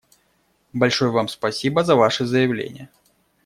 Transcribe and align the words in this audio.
Большое 0.73 1.11
вам 1.11 1.27
спасибо 1.27 1.83
за 1.83 1.95
ваше 1.95 2.25
заявление. 2.25 2.89